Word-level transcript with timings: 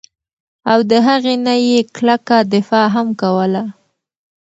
او 0.71 0.79
د 0.89 0.91
هغې 1.07 1.35
نه 1.45 1.53
ئي 1.63 1.77
کلکه 1.97 2.37
دفاع 2.53 2.85
هم 2.95 3.07
کوله 3.21 3.63